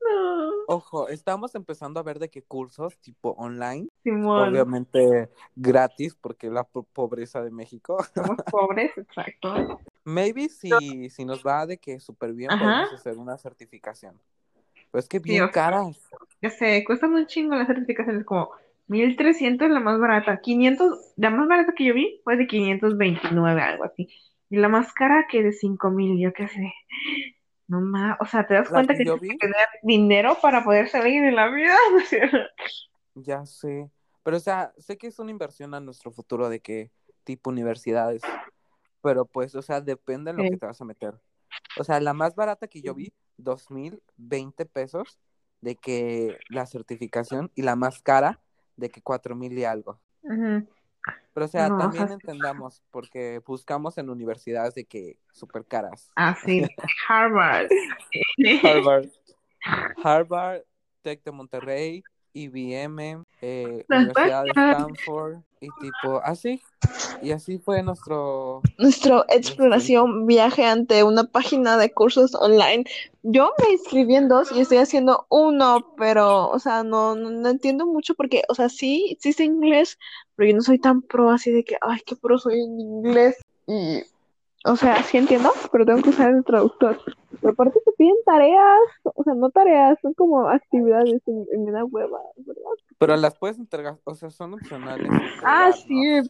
No, 0.00 0.50
Ojo, 0.66 1.08
estamos 1.08 1.54
empezando 1.54 2.00
a 2.00 2.02
ver 2.02 2.18
de 2.18 2.28
qué 2.30 2.42
cursos, 2.42 2.98
tipo 2.98 3.30
online, 3.38 3.88
Simón, 4.02 4.48
obviamente 4.48 5.30
gratis, 5.54 6.16
porque 6.20 6.50
la 6.50 6.64
po- 6.64 6.82
pobreza 6.84 7.42
de 7.42 7.50
México. 7.50 8.02
somos 8.14 8.36
pobres, 8.50 8.90
exacto. 8.96 9.78
Maybe 10.04 10.48
si, 10.48 11.10
si 11.10 11.24
nos 11.24 11.44
va 11.44 11.66
de 11.66 11.78
que 11.78 12.00
súper 12.00 12.32
bien, 12.32 12.50
Ajá. 12.50 12.64
podemos 12.64 12.92
hacer 12.92 13.16
una 13.16 13.38
certificación. 13.38 14.20
Pero 14.90 15.00
es 15.00 15.08
que 15.08 15.18
bien 15.18 15.44
sea, 15.44 15.50
caras. 15.50 16.10
Ya 16.40 16.50
sé, 16.50 16.84
cuestan 16.84 17.14
un 17.14 17.26
chingo 17.26 17.54
las 17.54 17.66
certificaciones, 17.66 18.24
como 18.24 18.50
1300 18.88 19.70
la 19.70 19.80
más 19.80 19.98
barata, 19.98 20.40
500, 20.40 21.14
la 21.16 21.30
más 21.30 21.48
barata 21.48 21.72
que 21.76 21.84
yo 21.84 21.94
vi 21.94 22.20
fue 22.24 22.36
de 22.36 22.46
529, 22.46 23.62
algo 23.62 23.84
así. 23.84 24.08
Y 24.50 24.56
la 24.56 24.68
más 24.68 24.92
cara 24.92 25.26
que 25.30 25.42
de 25.42 25.52
5000, 25.52 26.20
yo 26.20 26.32
qué 26.32 26.48
sé. 26.48 26.72
No 27.68 27.80
más, 27.80 28.18
o 28.20 28.26
sea, 28.26 28.46
te 28.46 28.54
das 28.54 28.68
La 28.68 28.74
cuenta 28.74 28.92
que 28.92 28.98
que 28.98 29.04
tienes 29.04 29.20
que 29.20 29.36
tener 29.38 29.66
dinero 29.82 30.36
para 30.42 30.62
poder 30.62 30.88
salir 30.88 31.24
en 31.24 31.36
la 31.36 31.48
vida, 31.48 31.76
ya 33.14 33.46
sé. 33.46 33.88
Pero 34.22 34.36
o 34.36 34.40
sea, 34.40 34.72
sé 34.76 34.98
que 34.98 35.06
es 35.06 35.18
una 35.18 35.30
inversión 35.30 35.74
a 35.74 35.80
nuestro 35.80 36.10
futuro 36.12 36.48
de 36.48 36.60
que 36.60 36.90
tipo 37.24 37.50
universidades. 37.50 38.22
Pero 39.02 39.24
pues, 39.24 39.54
o 39.54 39.62
sea, 39.62 39.80
depende 39.80 40.30
en 40.30 40.36
lo 40.38 40.42
Sí. 40.44 40.50
que 40.50 40.56
te 40.58 40.66
vas 40.66 40.80
a 40.80 40.84
meter. 40.84 41.14
O 41.78 41.84
sea, 41.84 42.00
la 42.00 42.14
más 42.14 42.34
barata 42.34 42.66
que 42.68 42.80
yo 42.82 42.94
vi, 42.94 43.12
2020 43.36 44.64
pesos 44.66 45.18
de 45.60 45.76
que 45.76 46.38
la 46.48 46.66
certificación 46.66 47.50
y 47.54 47.62
la 47.62 47.76
más 47.76 48.00
cara 48.02 48.40
de 48.76 48.90
que 48.90 49.02
4000 49.02 49.58
y 49.58 49.64
algo. 49.64 50.00
Pero 50.22 51.46
o 51.46 51.48
sea, 51.48 51.68
No, 51.68 51.76
o 51.76 51.78
también 51.78 52.06
sea, 52.06 52.14
entendamos, 52.14 52.82
porque 52.90 53.40
buscamos 53.46 53.98
en 53.98 54.08
universidades 54.10 54.74
de 54.74 54.84
que 54.84 55.18
súper 55.32 55.64
caras. 55.64 56.10
Ah, 56.16 56.36
sí, 56.44 56.62
Harvard. 57.08 57.68
Harvard. 58.62 59.08
Harvard, 60.04 60.62
Tec 61.02 61.22
de 61.24 61.30
Monterrey, 61.32 62.02
IBM, 62.32 63.24
eh, 63.40 63.84
Universidad 63.88 64.44
de. 64.44 64.50
Stanford, 64.50 65.42
y 65.62 65.68
tipo, 65.80 66.20
así. 66.24 66.60
Y 67.22 67.30
así 67.30 67.58
fue 67.58 67.82
nuestro. 67.84 68.62
Nuestra 68.78 69.24
exploración 69.28 70.26
viaje 70.26 70.66
ante 70.66 71.04
una 71.04 71.24
página 71.24 71.76
de 71.76 71.92
cursos 71.92 72.34
online. 72.34 72.84
Yo 73.22 73.52
me 73.62 73.74
inscribí 73.74 74.16
en 74.16 74.28
dos 74.28 74.50
y 74.50 74.60
estoy 74.60 74.78
haciendo 74.78 75.26
uno, 75.30 75.94
pero, 75.96 76.50
o 76.50 76.58
sea, 76.58 76.82
no, 76.82 77.14
no, 77.14 77.30
no 77.30 77.48
entiendo 77.48 77.86
mucho 77.86 78.14
porque, 78.14 78.42
o 78.48 78.54
sea, 78.54 78.68
sí, 78.68 79.16
sí 79.20 79.32
sé 79.32 79.44
inglés, 79.44 79.98
pero 80.34 80.50
yo 80.50 80.56
no 80.56 80.62
soy 80.62 80.80
tan 80.80 81.02
pro 81.02 81.30
así 81.30 81.52
de 81.52 81.62
que, 81.62 81.76
ay, 81.80 82.00
qué 82.04 82.16
pro 82.16 82.38
soy 82.38 82.60
en 82.60 82.80
inglés. 82.80 83.36
Y, 83.68 84.02
o 84.64 84.76
sea, 84.76 85.02
sí 85.02 85.18
entiendo, 85.18 85.50
pero 85.70 85.84
tengo 85.84 86.02
que 86.02 86.10
usar 86.10 86.30
el 86.30 86.44
traductor. 86.44 86.98
Pero 87.40 87.52
aparte 87.52 87.80
te 87.84 87.92
piden 87.92 88.14
tareas, 88.24 88.78
o 89.02 89.24
sea, 89.24 89.34
no 89.34 89.50
tareas, 89.50 89.98
son 90.00 90.14
como 90.14 90.48
actividades 90.48 91.20
en, 91.26 91.46
en 91.52 91.60
una 91.68 91.84
hueva, 91.84 92.20
¿verdad? 92.36 92.62
Pero 92.98 93.16
las 93.16 93.36
puedes 93.36 93.58
entregar, 93.58 93.98
o 94.04 94.14
sea, 94.14 94.30
son 94.30 94.54
opcionales. 94.54 95.10
Ah, 95.44 95.72
sí, 95.72 96.20
¿no? 96.20 96.22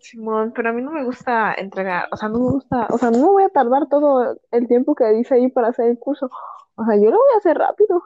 Simón, 0.00 0.52
pero 0.54 0.68
a 0.68 0.72
mí 0.72 0.82
no 0.82 0.90
me 0.90 1.04
gusta 1.04 1.54
entregar, 1.54 2.08
o 2.12 2.16
sea, 2.16 2.28
no 2.28 2.38
me 2.38 2.50
gusta, 2.50 2.86
o 2.90 2.98
sea, 2.98 3.10
no 3.10 3.18
me 3.18 3.24
voy 3.24 3.42
a 3.42 3.48
tardar 3.48 3.88
todo 3.88 4.38
el 4.50 4.68
tiempo 4.68 4.94
que 4.94 5.06
dice 5.12 5.34
ahí 5.34 5.48
para 5.48 5.68
hacer 5.68 5.86
el 5.86 5.98
curso. 5.98 6.30
O 6.74 6.84
sea, 6.84 6.96
yo 6.96 7.10
lo 7.10 7.16
voy 7.16 7.34
a 7.34 7.38
hacer 7.38 7.56
rápido. 7.56 8.02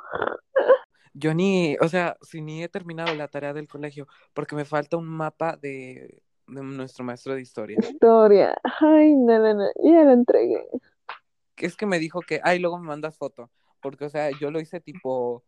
Yo 1.14 1.34
ni, 1.34 1.76
o 1.80 1.88
sea, 1.88 2.16
si 2.22 2.40
ni 2.40 2.62
he 2.62 2.68
terminado 2.68 3.14
la 3.14 3.28
tarea 3.28 3.52
del 3.52 3.68
colegio, 3.68 4.06
porque 4.32 4.56
me 4.56 4.64
falta 4.64 4.96
un 4.96 5.06
mapa 5.06 5.56
de, 5.60 6.22
de 6.46 6.62
nuestro 6.62 7.04
maestro 7.04 7.34
de 7.34 7.40
historia. 7.42 7.78
Historia. 7.80 8.56
Ay, 8.80 9.14
no, 9.14 9.38
no, 9.38 9.54
no. 9.54 9.66
Ya 9.82 10.04
lo 10.04 10.12
entregué. 10.12 10.66
Es 11.56 11.76
que 11.76 11.86
me 11.86 11.98
dijo 11.98 12.20
que, 12.20 12.40
ay, 12.42 12.58
luego 12.58 12.78
me 12.78 12.86
mandas 12.88 13.16
foto, 13.16 13.50
porque, 13.80 14.04
o 14.06 14.08
sea, 14.08 14.30
yo 14.40 14.50
lo 14.50 14.60
hice 14.60 14.80
tipo 14.80 15.44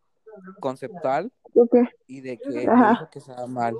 conceptual 0.60 1.32
Ok. 1.54 1.76
y 2.06 2.20
de 2.20 2.38
que 2.38 2.48
dijo 2.60 3.08
que 3.10 3.18
estaba 3.18 3.46
mal. 3.46 3.74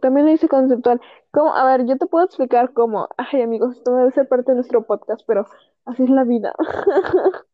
También 0.00 0.26
lo 0.26 0.32
hice 0.32 0.48
conceptual. 0.48 1.00
¿Cómo? 1.30 1.54
A 1.54 1.64
ver, 1.64 1.86
yo 1.86 1.96
te 1.96 2.06
puedo 2.06 2.24
explicar 2.24 2.72
cómo. 2.72 3.08
Ay, 3.16 3.42
amigos, 3.42 3.76
esto 3.76 3.94
debe 3.94 4.10
ser 4.12 4.28
parte 4.28 4.50
de 4.52 4.56
nuestro 4.56 4.84
podcast, 4.84 5.22
pero 5.26 5.46
así 5.84 6.02
es 6.02 6.10
la 6.10 6.24
vida. 6.24 6.54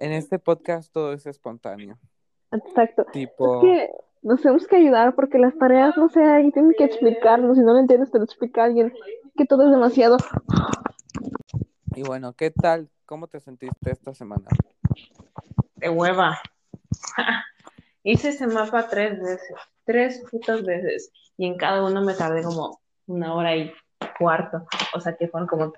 En 0.00 0.12
este 0.12 0.38
podcast 0.38 0.92
todo 0.92 1.12
es 1.12 1.26
espontáneo. 1.26 1.98
Exacto. 2.52 3.02
Es 3.06 3.12
Tipo, 3.12 3.60
que 3.60 3.90
nos 4.22 4.40
tenemos 4.40 4.66
que 4.66 4.76
ayudar 4.76 5.14
porque 5.14 5.38
las 5.38 5.56
tareas, 5.56 5.96
no 5.96 6.08
sé, 6.08 6.22
ahí 6.22 6.50
tienen 6.52 6.74
que 6.76 6.84
explicarnos. 6.84 7.56
Si 7.56 7.62
no 7.62 7.72
lo 7.72 7.78
entiendes, 7.78 8.10
te 8.10 8.18
lo 8.18 8.24
explica 8.24 8.64
alguien. 8.64 8.92
Que 9.36 9.44
todo 9.44 9.64
es 9.64 9.70
demasiado. 9.70 10.16
y 11.94 12.02
bueno, 12.02 12.32
¿qué 12.32 12.50
tal? 12.50 12.88
¿Cómo 13.06 13.28
te 13.28 13.40
sentiste 13.40 13.90
esta 13.90 14.14
semana? 14.14 14.46
De 15.76 15.88
hueva. 15.88 16.38
Hice 18.02 18.30
ese 18.30 18.46
mapa 18.46 18.88
tres 18.88 19.20
veces, 19.20 19.54
tres 19.84 20.24
putas 20.30 20.64
veces, 20.64 21.10
y 21.36 21.46
en 21.46 21.56
cada 21.56 21.84
uno 21.84 22.02
me 22.02 22.14
tardé 22.14 22.42
como 22.42 22.80
una 23.06 23.34
hora 23.34 23.56
y 23.56 23.72
cuarto, 24.18 24.66
o 24.94 25.00
sea 25.00 25.16
que 25.16 25.28
fueron 25.28 25.48
como 25.48 25.72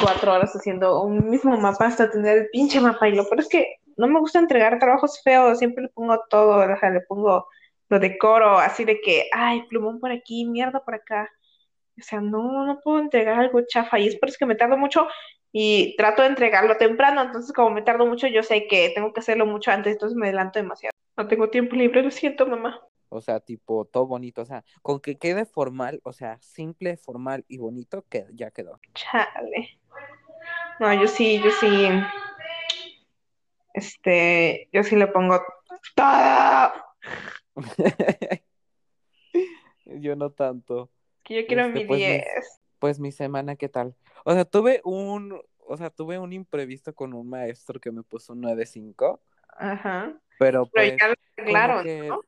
cuatro 0.00 0.34
horas 0.34 0.54
haciendo 0.54 1.02
un 1.02 1.30
mismo 1.30 1.56
mapa 1.56 1.86
hasta 1.86 2.10
tener 2.10 2.38
el 2.38 2.48
pinche 2.50 2.80
mapa, 2.80 3.08
y 3.08 3.14
lo 3.14 3.24
peor 3.24 3.40
es 3.40 3.48
que 3.48 3.76
no 3.96 4.06
me 4.06 4.20
gusta 4.20 4.38
entregar 4.38 4.78
trabajos 4.78 5.20
feos, 5.22 5.58
siempre 5.58 5.84
le 5.84 5.88
pongo 5.88 6.22
todo, 6.28 6.58
o 6.58 6.78
sea, 6.78 6.90
le 6.90 7.00
pongo, 7.00 7.48
lo 7.88 7.98
decoro, 7.98 8.58
así 8.58 8.84
de 8.84 9.00
que, 9.00 9.28
ay, 9.32 9.62
plumón 9.68 10.00
por 10.00 10.10
aquí, 10.10 10.44
mierda 10.44 10.84
por 10.84 10.94
acá, 10.94 11.30
o 11.98 12.02
sea, 12.02 12.20
no, 12.20 12.66
no 12.66 12.80
puedo 12.80 12.98
entregar 12.98 13.38
algo 13.38 13.62
chafa, 13.66 13.98
y 13.98 14.08
es 14.08 14.16
por 14.16 14.28
eso 14.28 14.36
que 14.38 14.46
me 14.46 14.54
tardo 14.54 14.76
mucho, 14.76 15.08
y 15.52 15.94
trato 15.96 16.22
de 16.22 16.28
entregarlo 16.28 16.76
temprano, 16.76 17.22
entonces 17.22 17.52
como 17.52 17.70
me 17.70 17.82
tardo 17.82 18.06
mucho, 18.06 18.26
yo 18.26 18.42
sé 18.42 18.66
que 18.66 18.90
tengo 18.94 19.12
que 19.12 19.20
hacerlo 19.20 19.46
mucho 19.46 19.70
antes, 19.70 19.92
entonces 19.92 20.16
me 20.16 20.26
adelanto 20.26 20.58
demasiado. 20.58 20.92
No 21.16 21.28
tengo 21.28 21.48
tiempo 21.48 21.76
libre, 21.76 22.02
lo 22.02 22.10
siento, 22.10 22.46
mamá. 22.46 22.80
O 23.08 23.20
sea, 23.20 23.40
tipo, 23.40 23.84
todo 23.86 24.06
bonito, 24.06 24.42
o 24.42 24.44
sea, 24.44 24.64
con 24.82 25.00
que 25.00 25.16
quede 25.16 25.46
formal, 25.46 26.00
o 26.02 26.12
sea, 26.12 26.38
simple, 26.40 26.96
formal 26.96 27.44
y 27.48 27.58
bonito, 27.58 28.04
que 28.10 28.26
ya 28.32 28.50
quedó. 28.50 28.80
Chale. 28.94 29.78
No, 30.78 30.92
yo 30.92 31.06
sí, 31.06 31.40
yo 31.42 31.50
sí. 31.52 31.88
Este, 33.72 34.68
yo 34.72 34.82
sí 34.82 34.96
le 34.96 35.06
pongo 35.06 35.40
todo. 35.94 36.72
Yo 39.84 40.16
no 40.16 40.30
tanto. 40.30 40.90
Que 41.22 41.36
yo 41.42 41.46
quiero 41.46 41.62
Este, 41.66 41.78
mi 41.80 41.84
pues, 41.86 41.98
mis- 42.00 42.08
10. 42.08 42.60
Pues 42.78 43.00
mi 43.00 43.12
semana, 43.12 43.56
¿qué 43.56 43.68
tal? 43.68 43.94
O 44.24 44.32
sea, 44.32 44.44
tuve 44.44 44.80
un, 44.84 45.40
o 45.58 45.76
sea, 45.76 45.90
tuve 45.90 46.18
un 46.18 46.32
imprevisto 46.32 46.94
con 46.94 47.14
un 47.14 47.28
maestro 47.28 47.80
que 47.80 47.90
me 47.90 48.02
puso 48.02 48.32
un 48.32 48.40
9.5, 48.42 49.20
Ajá. 49.56 50.20
pero 50.38 50.66
Pero 50.66 50.70
pues, 50.72 50.96
ya 51.00 51.08
lo 51.08 51.14
como 51.14 51.38
arreglaron, 51.38 51.82
que, 51.84 52.08
¿no? 52.10 52.20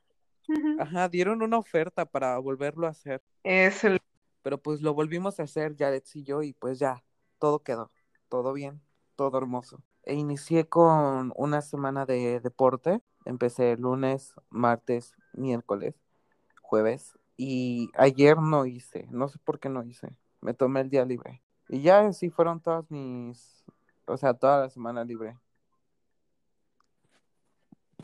Ujú. 0.49 0.81
ajá, 0.83 1.09
dieron 1.09 1.43
una 1.43 1.59
oferta 1.59 2.07
para 2.07 2.39
volverlo 2.39 2.87
a 2.87 2.91
hacer, 2.91 3.23
Es 3.45 3.85
el- 3.85 4.01
pero 4.43 4.57
pues 4.59 4.81
lo 4.81 4.95
volvimos 4.95 5.39
a 5.39 5.43
hacer, 5.43 5.77
Jared 5.77 6.03
y 6.15 6.23
yo, 6.25 6.43
y 6.43 6.55
pues 6.55 6.79
ya, 6.79 7.05
todo 7.39 7.63
quedó, 7.63 7.91
todo 8.31 8.53
bien, 8.55 8.81
todo 9.17 9.37
hermoso. 9.37 9.83
E 10.05 10.15
inicié 10.15 10.67
con 10.67 11.33
una 11.37 11.61
semana 11.61 12.07
de 12.07 12.41
deporte, 12.41 13.03
empecé 13.27 13.77
lunes, 13.77 14.33
martes, 14.49 15.13
miércoles, 15.33 15.95
jueves, 16.63 17.19
y 17.37 17.91
ayer 17.95 18.39
no 18.39 18.67
hice, 18.67 19.07
no 19.11 19.29
sé 19.29 19.39
por 19.39 19.61
qué 19.61 19.69
no 19.69 19.83
hice, 19.85 20.17
me 20.41 20.55
tomé 20.55 20.81
el 20.81 20.91
día 20.91 21.05
libre. 21.05 21.43
Y 21.69 21.83
ya 21.83 22.01
así 22.01 22.31
fueron 22.31 22.61
todas 22.61 22.91
mis, 22.91 23.65
o 24.07 24.17
sea, 24.17 24.35
toda 24.35 24.61
la 24.61 24.71
semana 24.71 25.05
libre. 25.05 25.39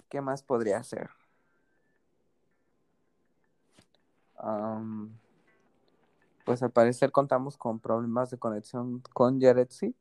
¿Qué 0.09 0.21
más 0.21 0.43
podría 0.43 0.79
hacer? 0.79 1.11
Pues 6.45 6.63
al 6.63 6.71
parecer 6.71 7.11
contamos 7.11 7.57
con 7.57 7.81
problemas 7.81 8.31
de 8.31 8.39
conexión 8.39 9.03
con 9.13 9.41
Yaretsi. 9.41 9.95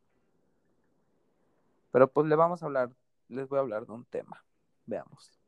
Pero 1.92 2.12
pues 2.12 2.28
le 2.28 2.36
vamos 2.36 2.62
a 2.62 2.66
hablar, 2.66 2.92
les 3.30 3.48
voy 3.48 3.58
a 3.58 3.62
hablar 3.62 3.86
de 3.86 3.94
un 3.94 4.06
tema. 4.06 4.44
Veamos. 4.86 5.43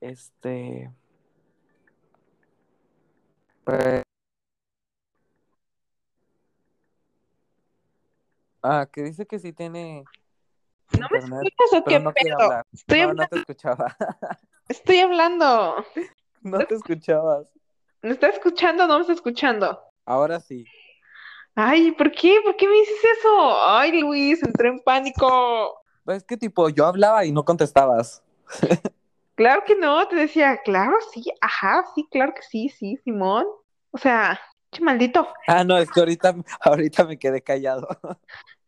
Este. 0.00 0.90
pues- 3.64 4.02
Ah, 8.62 8.86
que 8.90 9.02
dice 9.02 9.26
que 9.26 9.38
sí 9.38 9.52
tiene 9.52 10.04
¿No 10.98 11.06
me 11.10 11.18
internet, 11.18 11.52
escuchas 11.54 11.80
o 11.80 11.84
qué 11.84 12.00
no 12.00 12.12
pedo? 12.12 12.40
hablar. 12.40 12.66
Estoy, 12.72 12.98
No, 13.00 13.04
hablando, 13.08 13.22
no 13.22 13.28
te 13.28 13.38
escuchaba. 13.38 13.96
estoy 14.68 14.98
hablando. 14.98 15.84
No 16.42 16.58
te 16.58 16.74
escuchabas. 16.74 17.52
¿Me 18.02 18.10
está 18.10 18.28
escuchando 18.28 18.84
o 18.84 18.86
no 18.86 18.94
me 18.96 19.00
está 19.02 19.12
escuchando? 19.12 19.80
Ahora 20.04 20.40
sí. 20.40 20.64
Ay, 21.54 21.92
¿por 21.92 22.12
qué? 22.12 22.40
¿Por 22.44 22.56
qué 22.56 22.66
me 22.68 22.74
dices 22.74 22.98
eso? 23.18 23.66
Ay, 23.66 24.00
Luis, 24.00 24.42
entré 24.42 24.68
en 24.68 24.80
pánico. 24.80 25.80
Es 26.06 26.22
que 26.24 26.36
tipo, 26.36 26.68
yo 26.68 26.86
hablaba 26.86 27.24
y 27.24 27.32
no 27.32 27.44
contestabas. 27.44 28.22
Claro 29.36 29.62
que 29.66 29.76
no, 29.76 30.08
te 30.08 30.16
decía, 30.16 30.62
claro, 30.64 30.96
sí, 31.12 31.24
ajá, 31.42 31.84
sí, 31.94 32.08
claro 32.10 32.32
que 32.34 32.40
sí, 32.42 32.70
sí, 32.70 32.96
Simón. 33.04 33.46
O 33.90 33.98
sea, 33.98 34.40
che 34.72 34.82
maldito. 34.82 35.28
Ah, 35.46 35.62
no, 35.62 35.76
es 35.76 35.90
que 35.90 36.00
ahorita, 36.00 36.34
ahorita 36.62 37.04
me 37.04 37.18
quedé 37.18 37.42
callado. 37.42 37.86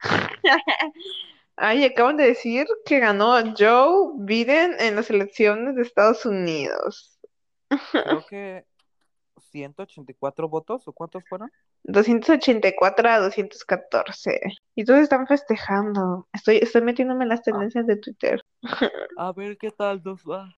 Ay, 1.57 1.85
acaban 1.85 2.19
de 2.19 2.27
decir 2.27 2.67
que 2.85 3.01
ganó 3.01 3.35
Joe 3.59 4.13
Biden 4.19 4.77
en 4.79 4.95
las 4.95 5.11
elecciones 5.11 5.75
de 5.75 5.83
Estados 5.83 6.25
Unidos. 6.27 7.19
Creo 7.93 8.25
que 8.29 8.65
184 9.51 10.49
votos, 10.49 10.87
¿o 10.87 10.93
cuántos 10.93 11.25
fueron? 11.29 11.51
284 11.85 13.09
a 13.09 13.19
214. 13.21 14.41
Y 14.75 14.85
todos 14.85 15.01
están 15.01 15.27
festejando. 15.27 16.29
Estoy, 16.33 16.59
estoy 16.59 16.83
metiéndome 16.83 17.25
en 17.25 17.31
las 17.31 17.43
tendencias 17.43 17.87
de 17.87 17.97
Twitter. 17.97 18.43
A 19.17 19.33
ver 19.33 19.57
qué 19.57 19.71
tal 19.71 20.03
nos 20.05 20.23
va. 20.23 20.58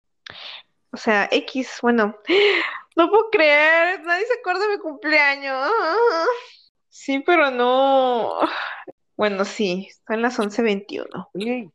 O 0.92 0.96
sea, 0.96 1.28
X, 1.30 1.78
bueno. 1.82 2.16
No 2.96 3.08
puedo 3.08 3.30
creer, 3.30 4.02
nadie 4.02 4.26
se 4.26 4.34
acuerda 4.40 4.66
de 4.66 4.76
mi 4.76 4.78
cumpleaños. 4.78 5.70
Sí, 6.88 7.20
pero 7.20 7.50
no. 7.50 8.40
Bueno, 9.16 9.44
sí, 9.44 9.88
son 10.06 10.22
las 10.22 10.38
11:21. 10.38 11.28
Oye, 11.34 11.70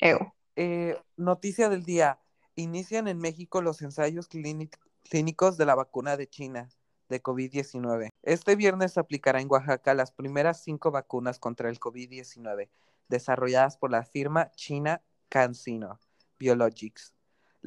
Ew. 0.00 0.32
eh, 0.56 0.98
noticia 1.16 1.68
del 1.68 1.84
día. 1.84 2.18
Inician 2.56 3.08
en 3.08 3.18
México 3.18 3.60
los 3.62 3.82
ensayos 3.82 4.28
clínic- 4.28 4.78
clínicos 5.08 5.58
de 5.58 5.66
la 5.66 5.74
vacuna 5.74 6.16
de 6.16 6.26
China 6.28 6.68
de 7.08 7.22
COVID-19. 7.22 8.08
Este 8.22 8.56
viernes 8.56 8.94
se 8.94 9.00
aplicará 9.00 9.40
en 9.40 9.48
Oaxaca 9.50 9.94
las 9.94 10.12
primeras 10.12 10.62
cinco 10.62 10.90
vacunas 10.90 11.38
contra 11.38 11.68
el 11.68 11.78
COVID-19 11.78 12.68
desarrolladas 13.08 13.76
por 13.76 13.90
la 13.90 14.02
firma 14.02 14.50
china 14.52 15.02
CanSino 15.28 16.00
Biologics. 16.38 17.14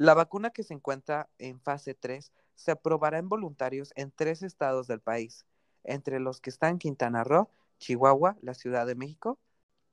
La 0.02 0.14
vacuna 0.14 0.50
que 0.50 0.64
se 0.64 0.74
encuentra 0.74 1.28
en 1.38 1.60
fase 1.60 1.94
3 1.94 2.32
se 2.56 2.72
aprobará 2.72 3.18
en 3.18 3.28
voluntarios 3.28 3.92
en 3.94 4.10
tres 4.10 4.42
estados 4.42 4.88
del 4.88 4.98
país, 4.98 5.46
entre 5.84 6.18
los 6.18 6.40
que 6.40 6.50
están 6.50 6.78
Quintana 6.78 7.22
Roo, 7.22 7.48
Chihuahua, 7.78 8.36
la 8.42 8.54
Ciudad 8.54 8.84
de 8.84 8.96
México. 8.96 9.38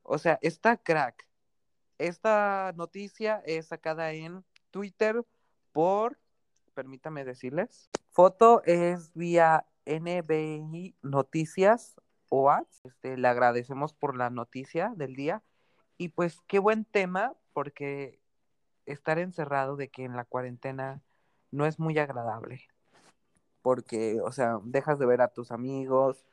O 0.02 0.18
sea, 0.18 0.40
está 0.42 0.76
crack. 0.78 1.28
Esta 1.98 2.72
noticia 2.74 3.40
es 3.46 3.66
sacada 3.66 4.10
en 4.10 4.44
Twitter 4.72 5.24
por, 5.70 6.18
permítame 6.74 7.24
decirles, 7.24 7.88
foto 8.10 8.64
es 8.64 9.14
vía 9.14 9.64
NBI 9.86 10.96
Noticias 11.02 11.94
OAT. 12.30 12.66
Este, 12.82 13.16
le 13.16 13.28
agradecemos 13.28 13.92
por 13.92 14.16
la 14.16 14.28
noticia 14.28 14.92
del 14.96 15.14
día. 15.14 15.44
Y 15.98 16.08
pues 16.08 16.40
qué 16.48 16.58
buen 16.58 16.84
tema, 16.84 17.36
porque 17.52 18.19
estar 18.92 19.18
encerrado 19.18 19.76
de 19.76 19.88
que 19.88 20.04
en 20.04 20.16
la 20.16 20.24
cuarentena 20.24 21.00
no 21.50 21.66
es 21.66 21.78
muy 21.78 21.98
agradable. 21.98 22.68
Porque, 23.62 24.20
o 24.22 24.32
sea, 24.32 24.58
dejas 24.64 24.98
de 24.98 25.06
ver 25.06 25.20
a 25.20 25.28
tus 25.28 25.50
amigos 25.52 26.24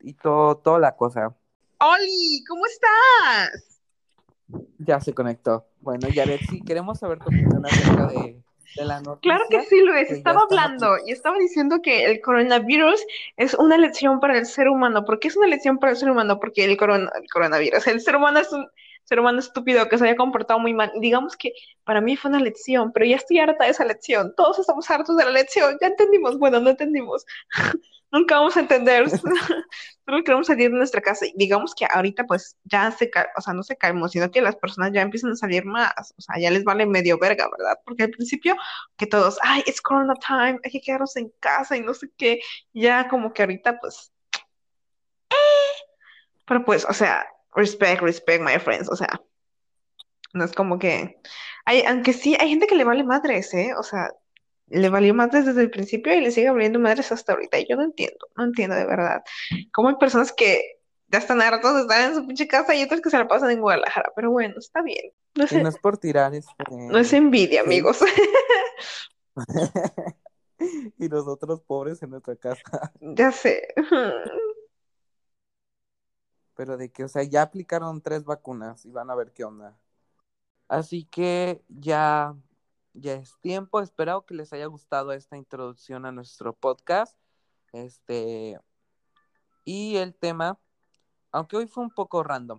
y 0.00 0.14
todo, 0.14 0.56
toda 0.56 0.78
la 0.78 0.96
cosa. 0.96 1.34
Oli, 1.78 2.44
¿cómo 2.48 2.62
estás? 2.66 3.80
Ya 4.78 5.00
se 5.00 5.12
conectó. 5.14 5.66
Bueno, 5.80 6.08
Yaret, 6.08 6.40
sí, 6.48 6.62
queremos 6.62 6.98
saber 6.98 7.18
tu 7.18 7.26
opinión 7.28 7.64
acerca 7.66 8.06
de, 8.08 8.42
de 8.76 8.84
la 8.84 9.00
noticia. 9.00 9.36
Claro 9.36 9.44
que 9.50 9.62
sí, 9.64 9.80
Luis. 9.80 10.08
que 10.08 10.14
Estaba 10.14 10.42
hablando 10.42 10.96
y 11.04 11.12
estaba 11.12 11.38
diciendo 11.38 11.80
que 11.82 12.06
el 12.06 12.20
coronavirus 12.20 13.04
es 13.36 13.54
una 13.54 13.76
lección 13.78 14.20
para 14.20 14.38
el 14.38 14.46
ser 14.46 14.68
humano. 14.68 15.04
¿Por 15.04 15.18
qué 15.18 15.28
es 15.28 15.36
una 15.36 15.46
lección 15.48 15.78
para 15.78 15.92
el 15.92 15.98
ser 15.98 16.10
humano? 16.10 16.38
Porque 16.40 16.64
el, 16.64 16.76
coron- 16.76 17.10
el 17.14 17.28
coronavirus, 17.32 17.86
el 17.86 18.00
ser 18.00 18.16
humano 18.16 18.38
es 18.40 18.52
un 18.52 18.68
ser 19.06 19.20
humano 19.20 19.38
estúpido 19.38 19.88
que 19.88 19.98
se 19.98 20.04
haya 20.04 20.16
comportado 20.16 20.58
muy 20.58 20.74
mal. 20.74 20.92
Digamos 21.00 21.36
que 21.36 21.52
para 21.84 22.00
mí 22.00 22.16
fue 22.16 22.30
una 22.30 22.40
lección, 22.40 22.92
pero 22.92 23.06
ya 23.06 23.16
estoy 23.16 23.38
harta 23.38 23.64
de 23.64 23.70
esa 23.70 23.84
lección. 23.84 24.34
Todos 24.36 24.58
estamos 24.58 24.90
hartos 24.90 25.16
de 25.16 25.24
la 25.24 25.30
lección. 25.30 25.78
Ya 25.80 25.86
entendimos. 25.88 26.38
Bueno, 26.38 26.60
no 26.60 26.70
entendimos. 26.70 27.24
Nunca 28.10 28.36
vamos 28.36 28.56
a 28.56 28.60
entender. 28.60 29.08
Solo 30.04 30.24
queremos 30.24 30.46
salir 30.48 30.70
de 30.70 30.76
nuestra 30.76 31.00
casa. 31.00 31.26
Y 31.26 31.34
digamos 31.36 31.74
que 31.74 31.86
ahorita 31.88 32.24
pues 32.24 32.56
ya 32.64 32.90
se, 32.90 33.10
o 33.36 33.40
sea, 33.40 33.54
no 33.54 33.62
se 33.62 33.76
calmó, 33.76 34.08
sino 34.08 34.30
que 34.30 34.40
las 34.40 34.56
personas 34.56 34.90
ya 34.92 35.02
empiezan 35.02 35.30
a 35.32 35.36
salir 35.36 35.64
más. 35.64 36.14
O 36.16 36.20
sea, 36.20 36.40
ya 36.40 36.50
les 36.50 36.64
vale 36.64 36.84
medio 36.86 37.18
verga, 37.18 37.48
¿verdad? 37.56 37.78
Porque 37.84 38.04
al 38.04 38.10
principio 38.10 38.56
que 38.96 39.06
todos, 39.06 39.38
ay, 39.42 39.62
it's 39.66 39.80
Corona 39.80 40.14
time, 40.14 40.58
hay 40.64 40.70
que 40.70 40.80
quedarnos 40.80 41.16
en 41.16 41.32
casa 41.40 41.76
y 41.76 41.80
no 41.80 41.94
sé 41.94 42.08
qué. 42.16 42.40
Ya 42.72 43.08
como 43.08 43.32
que 43.32 43.42
ahorita 43.42 43.78
pues... 43.78 44.12
Pero 46.46 46.64
pues, 46.64 46.84
o 46.84 46.92
sea, 46.92 47.26
respect, 47.56 48.02
respect, 48.02 48.42
my 48.42 48.58
friends. 48.58 48.88
O 48.90 48.96
sea, 48.96 49.20
no 50.32 50.44
es 50.44 50.52
como 50.52 50.78
que... 50.78 51.20
Hay, 51.64 51.82
aunque 51.82 52.12
sí, 52.12 52.36
hay 52.38 52.50
gente 52.50 52.66
que 52.68 52.76
le 52.76 52.84
vale 52.84 53.02
madres, 53.02 53.52
¿eh? 53.54 53.74
O 53.76 53.82
sea, 53.82 54.10
le 54.68 54.88
valió 54.88 55.14
madres 55.14 55.46
desde 55.46 55.62
el 55.62 55.70
principio 55.70 56.14
y 56.14 56.20
le 56.20 56.30
sigue 56.30 56.50
valiendo 56.50 56.78
madres 56.78 57.10
hasta 57.10 57.32
ahorita. 57.32 57.58
Y 57.58 57.66
yo 57.68 57.76
no 57.76 57.82
entiendo, 57.82 58.28
no 58.36 58.44
entiendo 58.44 58.76
de 58.76 58.86
verdad. 58.86 59.22
Cómo 59.72 59.88
hay 59.88 59.96
personas 59.96 60.32
que 60.32 60.62
ya 61.08 61.18
están 61.18 61.42
hartos 61.42 61.74
de 61.74 61.80
estar 61.82 62.08
en 62.10 62.14
su 62.14 62.26
pinche 62.26 62.46
casa 62.46 62.74
y 62.74 62.82
otras 62.82 63.00
que 63.00 63.10
se 63.10 63.18
la 63.18 63.26
pasan 63.26 63.50
en 63.50 63.60
Guadalajara. 63.60 64.12
Pero 64.14 64.30
bueno, 64.30 64.54
está 64.58 64.82
bien. 64.82 65.12
No, 65.34 65.44
es 65.44 65.78
por 65.78 65.98
tirar. 65.98 66.32
No 66.70 66.98
es 66.98 67.12
envidia, 67.12 67.62
amigos. 67.62 68.00
y 70.98 71.08
los 71.08 71.26
otros 71.26 71.60
pobres 71.62 72.02
en 72.02 72.10
nuestra 72.10 72.36
casa. 72.36 72.92
Ya 73.00 73.32
sé. 73.32 73.68
Pero 76.56 76.76
de 76.76 76.90
que, 76.90 77.04
o 77.04 77.08
sea, 77.08 77.22
ya 77.22 77.42
aplicaron 77.42 78.00
tres 78.00 78.24
vacunas 78.24 78.84
y 78.84 78.90
van 78.90 79.10
a 79.10 79.14
ver 79.14 79.32
qué 79.32 79.44
onda. 79.44 79.78
Así 80.68 81.04
que 81.04 81.62
ya 81.68 82.34
ya 82.96 83.14
es 83.14 83.38
tiempo. 83.40 83.80
Espero 83.80 84.24
que 84.24 84.34
les 84.34 84.52
haya 84.52 84.66
gustado 84.66 85.12
esta 85.12 85.36
introducción 85.36 86.06
a 86.06 86.12
nuestro 86.12 86.54
podcast. 86.54 87.16
Este, 87.72 88.58
y 89.64 89.96
el 89.96 90.14
tema, 90.14 90.58
aunque 91.30 91.56
hoy 91.56 91.66
fue 91.66 91.84
un 91.84 91.90
poco 91.90 92.22
random. 92.22 92.58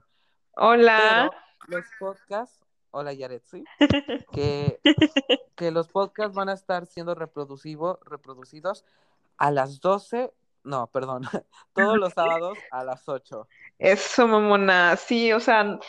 Hola. 0.56 1.30
los 1.68 1.86
podcasts, 2.00 2.66
hola 2.92 3.13
Yaretsi, 3.13 3.63
que, 4.34 4.80
que 5.56 5.72
los 5.72 5.88
podcasts 5.88 6.36
van 6.36 6.50
a 6.50 6.54
estar 6.54 6.86
siendo 6.88 7.13
reproducidos 7.13 8.86
a 9.38 9.51
las 9.51 9.80
12, 9.80 10.34
no, 10.64 10.88
perdón, 10.88 11.24
todos 11.74 11.98
los 11.98 12.14
sábados 12.14 12.58
a 12.72 12.84
las 12.84 13.08
8. 13.08 13.48
Eso, 13.80 14.28
mamona, 14.28 14.96
sí, 14.98 15.32
o 15.34 15.40
sea, 15.40 15.80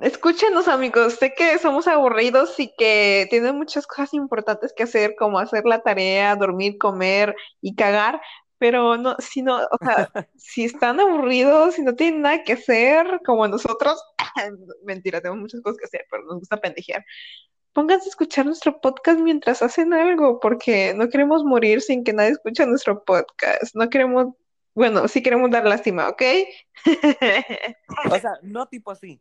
Escúchenos 0.00 0.68
amigos, 0.68 1.16
sé 1.16 1.34
que 1.34 1.58
somos 1.58 1.86
aburridos 1.86 2.58
y 2.58 2.74
que 2.78 3.26
tienen 3.28 3.56
muchas 3.56 3.86
cosas 3.86 4.14
importantes 4.14 4.72
que 4.74 4.84
hacer, 4.84 5.14
como 5.18 5.38
hacer 5.38 5.66
la 5.66 5.82
tarea, 5.82 6.34
dormir, 6.34 6.78
comer 6.78 7.36
y 7.60 7.74
cagar, 7.74 8.22
pero 8.56 8.96
no, 8.96 9.16
si 9.18 9.42
no, 9.42 9.56
o 9.56 9.78
sea, 9.84 10.08
si 10.36 10.64
están 10.64 10.98
aburridos, 10.98 11.74
si 11.74 11.82
no 11.82 11.94
tienen 11.94 12.22
nada 12.22 12.42
que 12.42 12.54
hacer, 12.54 13.20
como 13.26 13.46
nosotros, 13.48 14.02
mentira, 14.84 15.20
tenemos 15.20 15.40
muchas 15.42 15.60
cosas 15.60 15.78
que 15.78 15.84
hacer, 15.84 16.06
pero 16.10 16.24
nos 16.24 16.38
gusta 16.38 16.56
pendejear. 16.56 17.04
Pónganse 17.72 18.06
a 18.06 18.10
escuchar 18.10 18.46
nuestro 18.46 18.80
podcast 18.80 19.20
mientras 19.20 19.62
hacen 19.62 19.94
algo, 19.94 20.40
porque 20.40 20.94
no 20.94 21.08
queremos 21.08 21.44
morir 21.44 21.80
sin 21.80 22.04
que 22.04 22.12
nadie 22.12 22.30
escuche 22.30 22.66
nuestro 22.66 23.02
podcast. 23.04 23.74
No 23.74 23.88
queremos, 23.88 24.34
bueno, 24.74 25.08
sí 25.08 25.22
queremos 25.22 25.50
dar 25.50 25.64
lástima, 25.64 26.08
¿ok? 26.08 26.22
o 28.10 28.18
sea, 28.20 28.38
no 28.42 28.66
tipo 28.66 28.90
así 28.90 29.20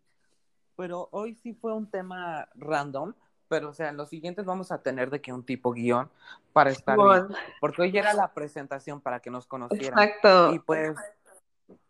pero 0.82 1.10
hoy 1.12 1.36
sí 1.36 1.54
fue 1.54 1.74
un 1.74 1.92
tema 1.92 2.50
random, 2.56 3.14
pero 3.48 3.70
o 3.70 3.74
sea, 3.74 3.90
en 3.90 3.98
los 3.98 4.10
siguientes 4.10 4.46
vamos 4.46 4.72
a 4.72 4.82
tener 4.82 5.12
de 5.12 5.22
que 5.22 5.32
un 5.32 5.46
tipo 5.46 5.74
guion 5.74 6.10
para 6.54 6.72
estar 6.72 6.98
bien, 6.98 7.28
porque 7.60 7.84
hoy 7.84 7.96
era 7.96 8.16
la 8.16 8.34
presentación 8.34 9.00
para 9.00 9.20
que 9.20 9.30
nos 9.30 9.46
conocieran. 9.46 10.00
Exacto. 10.00 10.56
Y 10.56 10.58
pues 10.58 10.98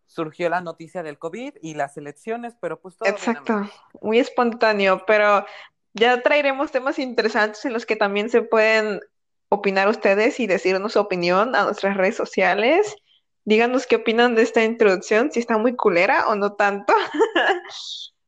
surgió 0.07 0.49
la 0.49 0.59
noticia 0.59 1.03
del 1.03 1.17
COVID 1.17 1.53
y 1.61 1.75
las 1.75 1.95
elecciones, 1.95 2.57
pero 2.59 2.81
pues 2.81 2.97
todo 2.97 3.07
Exacto, 3.07 3.61
muy 4.01 4.19
espontáneo, 4.19 5.05
pero 5.07 5.45
ya 5.93 6.21
traeremos 6.21 6.71
temas 6.71 6.99
interesantes 6.99 7.65
en 7.65 7.73
los 7.73 7.85
que 7.85 7.95
también 7.95 8.29
se 8.29 8.41
pueden 8.41 9.01
opinar 9.49 9.89
ustedes 9.89 10.39
y 10.39 10.47
decirnos 10.47 10.93
su 10.93 10.99
opinión 10.99 11.55
a 11.55 11.63
nuestras 11.63 11.97
redes 11.97 12.15
sociales. 12.15 12.95
Díganos 13.43 13.85
qué 13.87 13.97
opinan 13.97 14.35
de 14.35 14.43
esta 14.43 14.63
introducción, 14.63 15.31
si 15.31 15.39
está 15.39 15.57
muy 15.57 15.75
culera 15.75 16.27
o 16.27 16.35
no 16.35 16.53
tanto. 16.53 16.93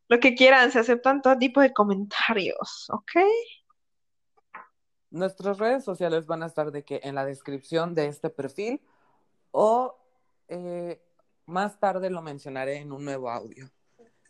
Lo 0.09 0.19
que 0.19 0.35
quieran, 0.35 0.71
se 0.71 0.79
aceptan 0.79 1.21
todo 1.21 1.38
tipo 1.38 1.61
de 1.61 1.71
comentarios, 1.71 2.89
¿ok? 2.89 3.11
Nuestras 5.11 5.59
redes 5.59 5.83
sociales 5.85 6.25
van 6.25 6.43
a 6.43 6.47
estar 6.47 6.71
de 6.71 6.83
que 6.83 6.99
en 7.03 7.15
la 7.15 7.23
descripción 7.23 7.95
de 7.95 8.07
este 8.07 8.29
perfil 8.29 8.81
o 9.51 9.95
eh, 10.49 11.01
más 11.45 11.79
tarde 11.79 12.09
lo 12.09 12.21
mencionaré 12.21 12.77
en 12.77 12.91
un 12.91 13.05
nuevo 13.05 13.29
audio. 13.29 13.69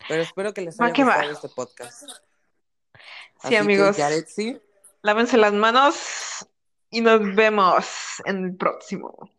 Pero 0.08 0.22
espero 0.22 0.54
que 0.54 0.62
les 0.62 0.80
haya 0.80 1.04
gustado 1.04 1.32
este 1.32 1.50
podcast. 1.50 2.10
Sí, 3.48 3.56
amigos. 3.56 3.98
Lávense 5.02 5.38
las 5.38 5.54
manos 5.54 6.48
y 6.90 7.02
nos 7.02 7.36
vemos 7.36 7.86
en 8.26 8.46
el 8.46 8.56
próximo. 8.56 9.30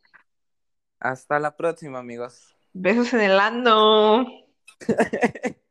Hasta 1.00 1.38
la 1.38 1.56
próxima, 1.56 1.98
amigos. 1.98 2.54
Besos 2.72 3.12
en 3.14 3.20
el 3.20 3.38
ano. 3.40 4.26